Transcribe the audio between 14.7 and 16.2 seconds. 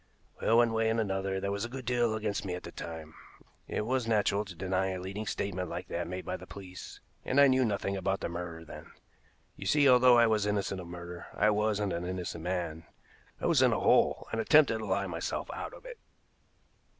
to lie myself out of it."